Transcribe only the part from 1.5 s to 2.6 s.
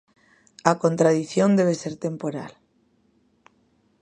debe ser temporal.